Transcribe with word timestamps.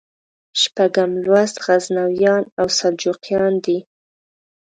شپږم 0.61 1.11
لوست 1.25 1.55
غزنویان 1.65 2.43
او 2.59 2.67
سلجوقیان 2.77 3.53
دي. 3.65 3.77